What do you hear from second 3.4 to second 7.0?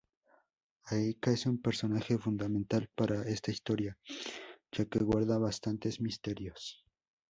historia, ya que guarda bastantes misterios.